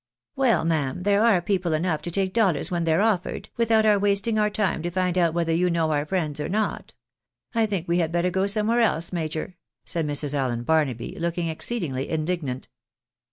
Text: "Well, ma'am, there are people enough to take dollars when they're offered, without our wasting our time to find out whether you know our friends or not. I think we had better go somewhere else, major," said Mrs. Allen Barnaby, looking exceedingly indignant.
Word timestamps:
"Well, 0.35 0.65
ma'am, 0.65 1.03
there 1.03 1.21
are 1.23 1.43
people 1.43 1.73
enough 1.73 2.01
to 2.01 2.09
take 2.09 2.33
dollars 2.33 2.71
when 2.71 2.85
they're 2.85 3.03
offered, 3.03 3.49
without 3.55 3.85
our 3.85 3.99
wasting 3.99 4.39
our 4.39 4.49
time 4.49 4.81
to 4.81 4.89
find 4.89 5.15
out 5.15 5.35
whether 5.35 5.53
you 5.53 5.69
know 5.69 5.91
our 5.91 6.07
friends 6.07 6.39
or 6.41 6.49
not. 6.49 6.95
I 7.53 7.67
think 7.67 7.87
we 7.87 7.99
had 7.99 8.11
better 8.11 8.31
go 8.31 8.47
somewhere 8.47 8.81
else, 8.81 9.13
major," 9.13 9.57
said 9.85 10.07
Mrs. 10.07 10.33
Allen 10.33 10.63
Barnaby, 10.63 11.17
looking 11.19 11.49
exceedingly 11.49 12.09
indignant. 12.09 12.67